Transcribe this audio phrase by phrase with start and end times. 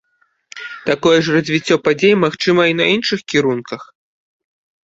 [0.89, 3.81] Такое ж развіццё падзей магчыма і на іншых кірунках.